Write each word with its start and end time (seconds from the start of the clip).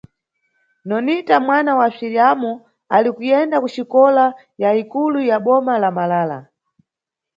Nonita 0.87 1.35
mwana 1.45 1.71
wa 1.77 1.85
aSviriyamo 1.89 2.51
ali 2.95 3.09
kuyenda 3.15 3.55
kuxikola 3.63 4.25
ya 4.61 4.69
ikulu 4.81 5.19
ya 5.29 5.37
boma 5.45 5.73
la 5.83 5.89
Malala. 5.97 6.39